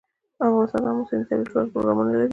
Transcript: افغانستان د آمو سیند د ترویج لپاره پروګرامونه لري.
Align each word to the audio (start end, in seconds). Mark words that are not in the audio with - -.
افغانستان 0.47 0.81
د 0.83 0.87
آمو 0.91 1.03
سیند 1.09 1.23
د 1.23 1.27
ترویج 1.29 1.47
لپاره 1.47 1.69
پروګرامونه 1.71 2.09
لري. 2.13 2.29